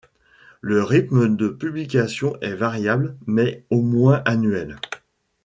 Le 0.61 0.81
rythme 0.81 1.35
de 1.37 1.47
publication 1.47 2.35
est 2.41 2.55
variable 2.55 3.15
mais 3.27 3.63
au 3.69 3.83
moins 3.83 4.23
annuel. 4.25 4.77